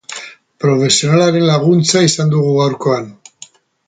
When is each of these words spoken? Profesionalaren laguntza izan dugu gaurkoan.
Profesionalaren 0.63 1.45
laguntza 1.49 2.01
izan 2.09 2.31
dugu 2.35 2.55
gaurkoan. 2.61 3.07